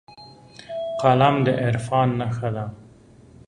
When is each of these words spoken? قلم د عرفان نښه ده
قلم 1.01 1.35
د 1.45 1.47
عرفان 1.63 2.07
نښه 2.19 2.49
ده 2.55 2.65